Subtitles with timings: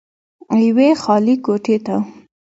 [0.65, 1.95] يوې خالې کوټې ته